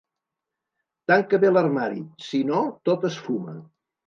[1.11, 3.57] Tanca bé l'armari: si no, tot es fuma.